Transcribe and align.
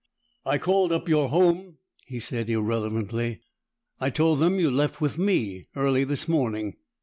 "I 0.47 0.57
called 0.57 0.91
up 0.91 1.07
your 1.07 1.29
home," 1.29 1.77
he 2.07 2.19
said 2.19 2.49
irrelevantly. 2.49 3.39
"I 3.99 4.09
told 4.09 4.39
them 4.39 4.59
you 4.59 4.71
left 4.71 4.99
with 4.99 5.19
me 5.19 5.67
early 5.75 6.05
this 6.05 6.27
morning. 6.27 6.77